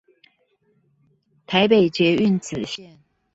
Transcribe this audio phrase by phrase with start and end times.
[1.45, 2.95] 台北捷運紫線